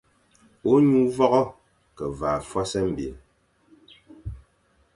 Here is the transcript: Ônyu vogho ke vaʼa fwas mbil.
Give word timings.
Ônyu 0.73 0.99
vogho 1.15 1.43
ke 1.97 2.05
vaʼa 2.19 2.41
fwas 2.49 2.71
mbil. 2.89 3.13